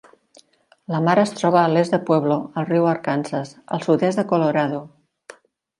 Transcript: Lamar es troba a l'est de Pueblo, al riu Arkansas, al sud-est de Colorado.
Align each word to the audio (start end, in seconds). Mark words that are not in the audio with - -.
Lamar 0.93 1.15
es 1.23 1.33
troba 1.41 1.59
a 1.61 1.67
l'est 1.75 1.95
de 1.97 2.01
Pueblo, 2.09 2.39
al 2.63 2.67
riu 2.73 2.91
Arkansas, 2.95 3.53
al 3.77 3.87
sud-est 3.89 4.23
de 4.23 4.29
Colorado. 4.35 4.83